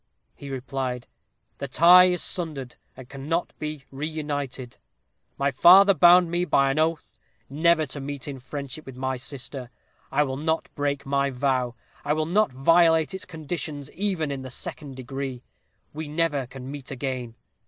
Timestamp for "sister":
9.15-9.69